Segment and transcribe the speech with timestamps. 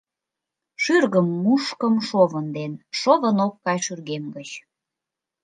[0.83, 4.49] Шӱргым мушкым шовын ден, шовын ок кай шӱргем гыч